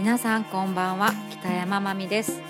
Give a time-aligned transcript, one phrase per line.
[0.00, 1.12] 皆さんこんばんは。
[1.30, 2.40] 北山まみです。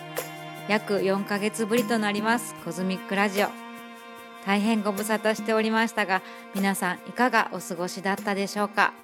[0.69, 2.54] 約4ヶ月ぶりとなります。
[2.65, 3.49] コズミックラジオ。
[4.47, 6.23] 大変ご無沙汰しておりましたが
[6.55, 8.95] 皆さんいかがお過ごしだったでしょうか、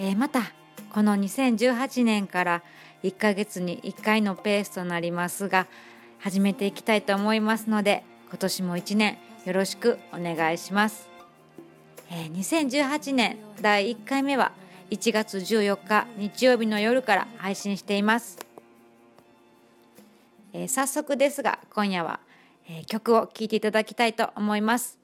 [0.00, 0.52] えー、また
[0.92, 2.62] この2018年から
[3.04, 5.68] 1ヶ月に1回のペースとなりますが
[6.18, 11.08] 始めていきたいと思いますので今年も1年よろしくお願いします、
[12.10, 14.50] えー、2018年第1回目は
[14.90, 18.38] 1月14日日曜日の夜から配信しています、
[20.52, 22.20] えー、早速ですが今夜は、
[22.68, 24.98] えー、曲を聴いていただきたいと思います。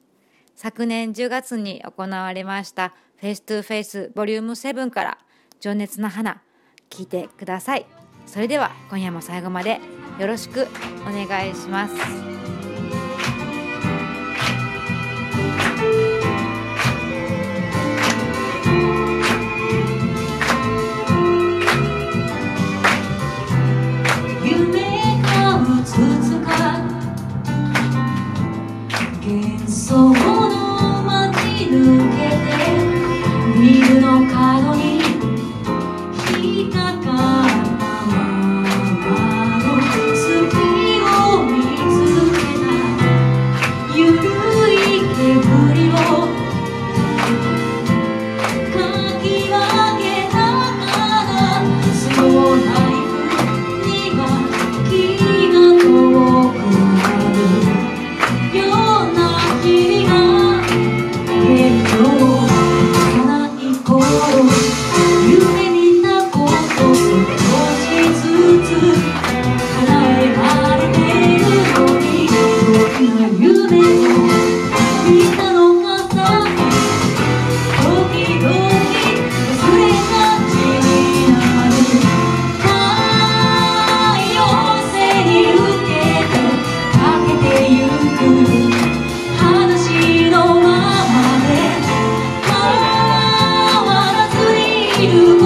[0.56, 5.18] 昨年10月に行われました Face to Face Volume 7から
[5.60, 6.41] 情熱の花
[6.91, 7.86] 聞いてください。
[8.27, 9.80] それでは今夜も最後まで
[10.18, 10.66] よろしく
[11.02, 12.55] お願いします。
[95.06, 95.45] you.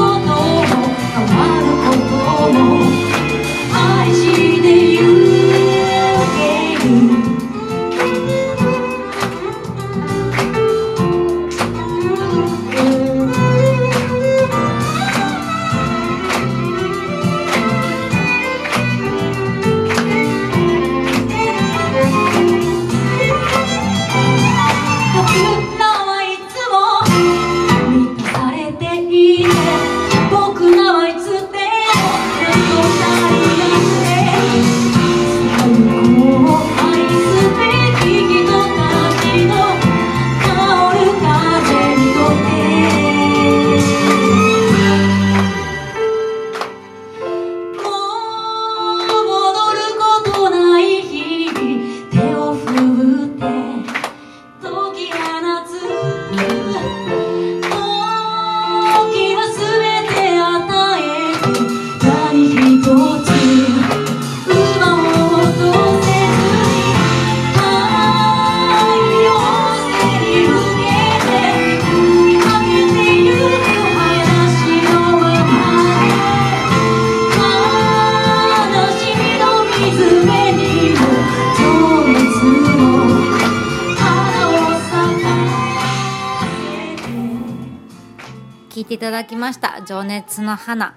[88.91, 89.83] ていただきました。
[89.83, 90.97] 情熱の花、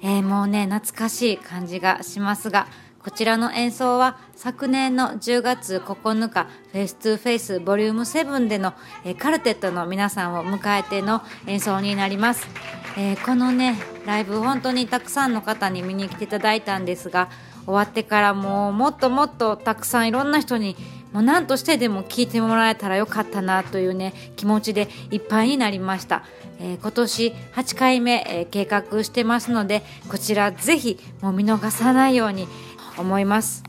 [0.00, 2.68] えー、もうね懐かしい感じがしますが
[3.02, 12.46] こちらの演奏は昨年の10月9日フェイス2フェイスボリューム7での、えー、カルテットの皆さんを迎えての演奏になります、
[12.96, 13.76] えー、このね
[14.06, 17.28] ライブ本当にたくさんの方に見に来ていただいたんですが
[17.64, 20.76] 終わってからもうもっともっとたくさんいろんな人に
[21.12, 26.24] もう何としてでも聞いてもらえたらよかったなというね気持ちでいっぱいになりました、
[26.58, 32.48] えー、今年8回目、えー、計画してますのでこちらぜひもう見逃さないように
[32.98, 33.64] 思います。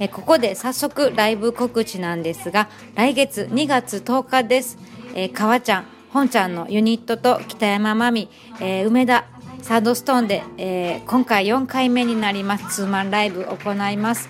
[0.00, 4.76] えここで早速ライブ告知なんですが来月2月10日です、
[5.14, 8.28] えー、かわちゃん本ちゃんのユニットと北山真美、
[8.60, 9.24] えー、梅田
[9.62, 12.76] サードストーンで、えー、今回4回目になります。
[12.76, 14.28] ツーマンライブ行います。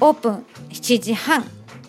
[0.00, 1.44] オープン7時半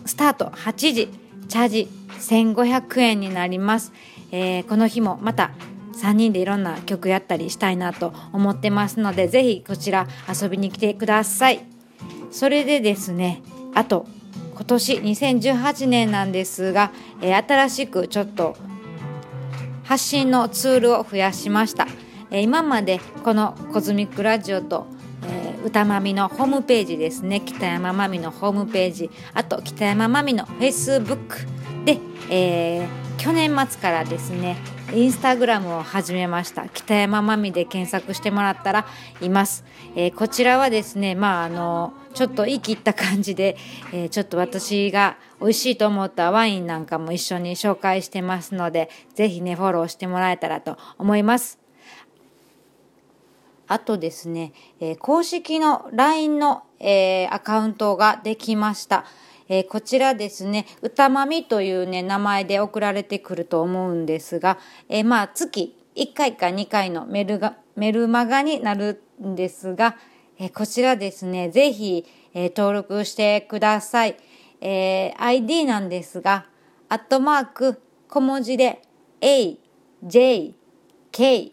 [0.06, 1.08] スタート8時
[1.48, 1.88] チャージ
[2.18, 3.92] 1500円になります、
[4.32, 5.50] えー、この日もまた
[5.94, 11.60] 3人でいろんな曲やったりしたいなと思ってますのでぜひこちら遊びに来てください。
[12.30, 13.42] それでですね
[13.74, 14.06] あと
[14.54, 18.56] 今年2018年なんですが、えー、新しくちょっと
[19.84, 21.86] 発信のツールを増やしました、
[22.30, 24.86] えー、今までこのコズミックラジオと、
[25.64, 27.40] 歌まみのホームページですね。
[27.40, 29.10] 北山まみのホームページ。
[29.34, 31.38] あと北山まみのフェイスブック。
[31.84, 31.98] で、
[32.30, 32.88] えー、
[33.18, 34.56] 去年末からですね
[34.92, 36.68] インスタグラムを始めました。
[36.68, 38.86] 北山まみで検索してもらったら
[39.20, 39.64] います、
[39.96, 43.56] えー、こちらはですねまああのちょっと言い切った感じで、
[43.92, 51.58] えー、ちょっと私が美味しいと思ったワインなんかも一緒に紹介してますのでぜひねフォローしてもらえたらと思います。
[53.68, 59.04] あとですね、えー、公式の LINE の、えー、アカウントができました。
[59.50, 69.96] えー、こちらですね、歌まみというね、名前で送られてくると思うんですが、えー、まあ、月1回か2回のメルが、メルマガになるんですが、
[70.38, 72.04] えー、こちらですね、ぜひ、
[72.34, 74.16] え登録してください。
[74.60, 76.46] え ID なんですが、
[76.90, 78.82] アットマーク小文字で
[79.20, 79.56] A,
[80.02, 80.54] J,
[81.10, 81.52] K,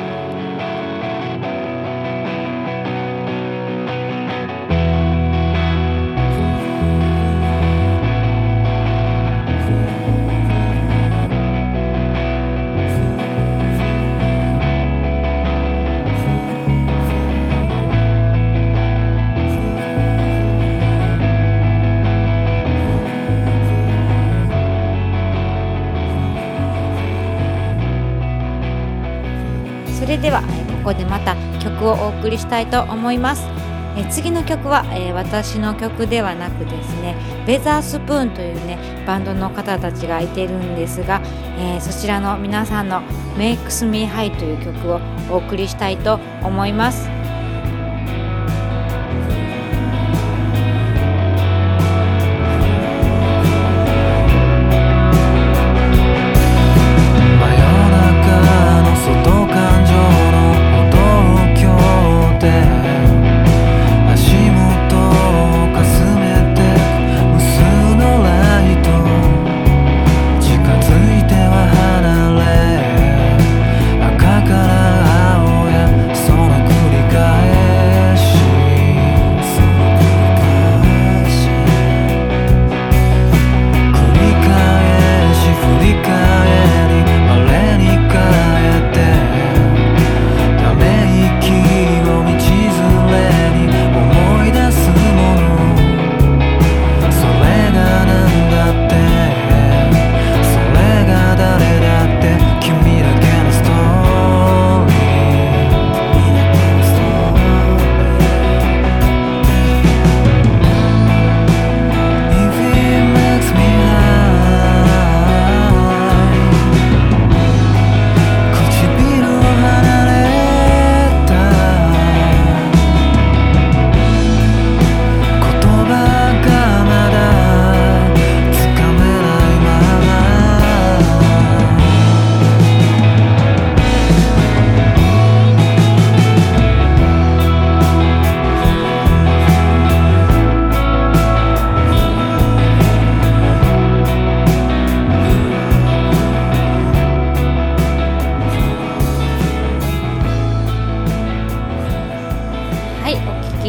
[31.85, 33.47] をお送りしたいと思います
[33.95, 37.15] え次の曲は、えー、私の曲ではなくですね
[37.45, 41.21] ベザースプーンというねバンドの方たちがいてるんですが、
[41.57, 43.01] えー、そちらの皆さんの
[43.37, 44.99] 「Makes Me High」という曲を
[45.29, 47.12] お送りしたいと思います。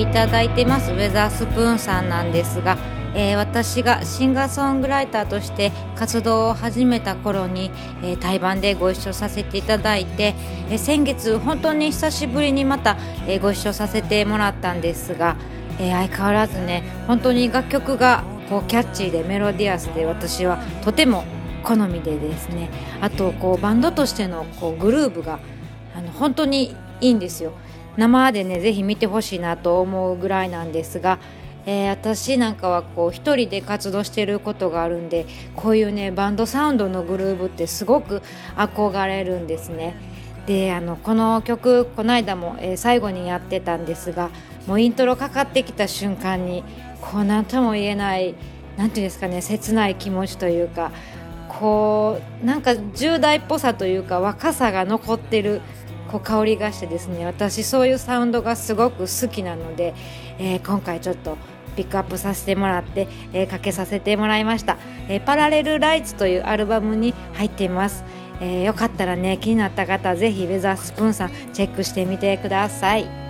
[0.00, 2.76] いただいてますウェザースプーンさんなんですが、
[3.14, 7.70] えー、私がシンガーソングライターとして活動を始めた頃に、
[8.02, 10.34] えー、対バンでご一緒させていただいて、
[10.68, 12.96] えー、先月本当に久しぶりにまた、
[13.28, 15.36] えご一緒させてもらったんですが、
[15.78, 21.24] え相変わらずね本当に楽曲がこうキャッチーでメロディアスで私はとても
[21.62, 22.70] 好みでですね
[23.00, 25.38] あとこうバンドとしてのこうグルーブが
[25.96, 27.52] あの本当にいいんですよ。
[27.96, 31.18] 生でねぜひ見てほしいなと思うぐらいなんですが、
[31.66, 38.22] えー、私なんかはこう一人で活動してることがあるんでこういうねバンドサウンドのグルーブってすごく
[38.56, 39.94] 憧れるんですね。
[40.46, 44.30] であのこの曲この間も、えー、最後にやってたんですが
[44.66, 46.62] もうイントロかかってきた瞬間に
[47.00, 48.34] こう何とも言えない
[48.76, 50.92] 何て言うんですかね切ない気持ちというか
[51.48, 55.60] こうなんか10代っぽさというか若さが残ってる
[56.14, 59.94] こう香りがしてですね私そういうサウンドがすごく好きなので、
[60.38, 61.36] えー、今回ちょっと
[61.74, 64.78] ピックアップさせてもらって、えー、かけさせてもらいました、
[65.08, 68.04] えー、パラレルライツというアルバムに入っています、
[68.40, 73.23] えー、よかったらね気になった方ぜひウェザースプーンさんチェックしてみてください。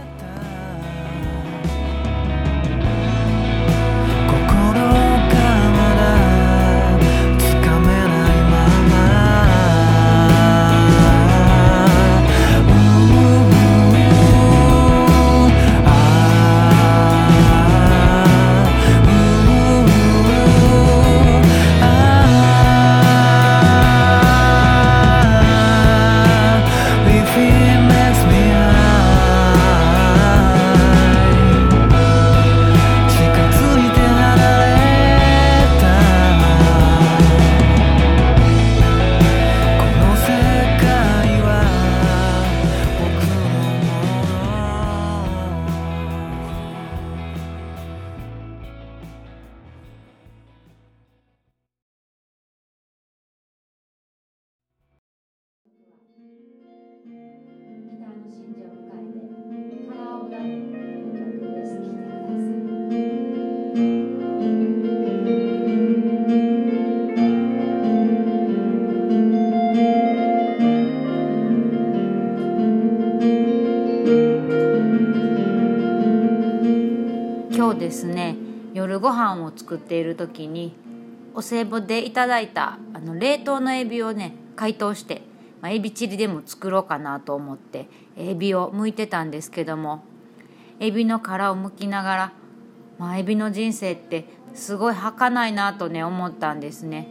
[79.04, 80.75] ご飯を作っている時に
[81.34, 85.20] お歳暮でいただいたあの冷凍のエビをね解凍して、
[85.61, 90.02] まあ、エビチリでも作ろうかなと思ってエビを剥いてたんですけども
[90.80, 92.32] エビの殻を剥きながら、
[92.99, 97.06] まあ、エビの人生ってすごい儚いなとね思ったんですね。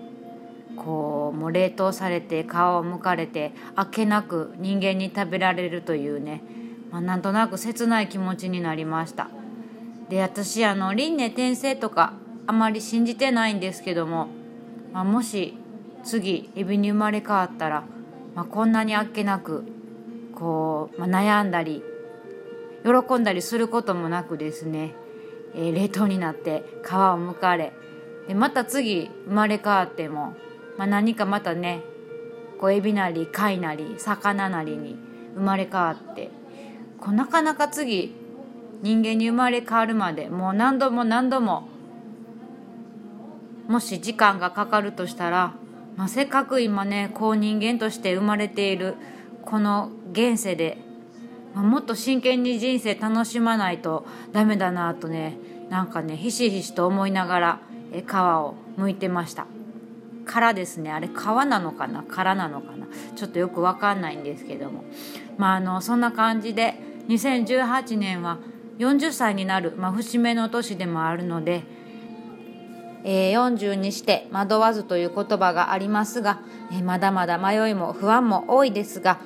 [0.76, 2.50] こうもう冷凍されて皮を
[2.84, 6.42] 剥かれてあっけなく人間に食べられるというね、
[6.90, 9.30] まあ、なんとなく切ない気持ちになりました。
[10.14, 12.14] で私あの輪廻転生とか
[12.46, 14.28] あまり信じてないんですけども、
[14.92, 15.58] まあ、もし
[16.04, 17.84] 次エビに生まれ変わったら、
[18.36, 19.64] まあ、こんなにあっけなく
[20.36, 21.82] こう、まあ、悩んだり
[22.84, 24.94] 喜んだりすることもなくですね、
[25.56, 27.74] えー、冷凍になって皮をむかれ
[28.28, 30.36] でまた次生まれ変わっても、
[30.78, 31.82] まあ、何かまたね
[32.60, 34.96] こうエビなり貝なり魚なりに
[35.34, 36.30] 生まれ変わって
[37.00, 38.22] こうなかなか次
[38.84, 41.70] 人間に生まれ変わるまでもう何度も何度も
[43.68, 45.54] もし時間がかかるとしたら、
[45.96, 48.96] まあ、せっかく今ねこう人間として生まれている
[49.46, 50.78] この現世で、
[51.56, 55.38] まあ、もっと真剣に人生楽しまないとダメだなとね
[55.70, 57.60] なんかねひしひしと思いながら
[57.92, 59.48] 皮を剥いてました。
[60.26, 60.92] 殻ですね。
[60.92, 62.04] あれ皮なのかな？
[62.04, 62.88] 殻なのかな？
[63.16, 64.84] ちょっとよく分かんないんですけども。
[65.38, 66.76] まああのそんな感じで
[67.08, 68.40] 2018年は
[68.80, 71.64] 40歳になる、まあ、節目の年でもあるので、
[73.04, 79.20] えー、40にして惑わずという言葉がありますが、えー、まだまだ迷いも不安も多いですが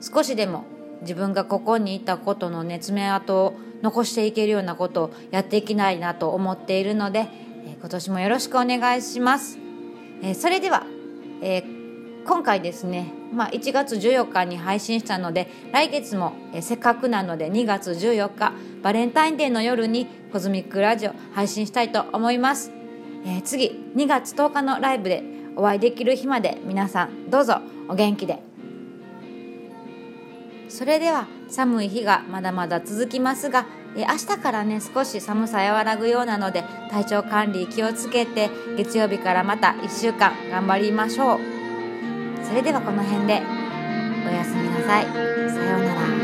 [0.00, 0.64] 少しでも
[1.02, 7.28] 自分がここにいたことのね爪痕を残していけるようなことをやっていきたいなと思っているので、
[7.64, 9.58] えー、今年もよろしくお願いします。
[10.22, 10.84] え、それでは、
[11.40, 11.79] えー、
[12.26, 22.72] 今回ですねまあ、1月14日に配信したので来月もえせっかくなので2月14日バレンタインデーの夜にコズミックラジオ配信したいと思います、
[23.24, 25.22] えー、次2月10日のライブで
[25.56, 28.42] お会いできる日まで皆さんどうぞお元気で。
[30.68, 36.62] それでは寒い日がまだまだ続きますがえ明日からね少し寒さ和らぐようなので
[36.92, 41.59] 体調管理気をつけて月曜日からまた1週間頑張りましょう。
[42.50, 43.42] それではこの辺で。
[44.26, 45.04] おやすみなさい。
[45.06, 46.19] さようなら。